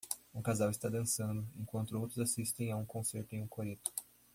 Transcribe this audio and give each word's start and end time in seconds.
Um 0.33 0.41
casal 0.41 0.71
está 0.71 0.89
dançando 0.89 1.47
enquanto 1.59 1.95
outros 1.95 2.17
assistem 2.17 2.71
a 2.71 2.75
um 2.75 2.83
concerto 2.83 3.35
em 3.35 3.43
um 3.43 3.47
coreto. 3.47 3.93